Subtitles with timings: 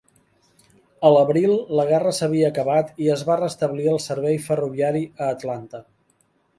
[1.09, 5.89] A l'abril, la guerra s'havia acabat i es va restablir el servei ferroviari a Atlanta.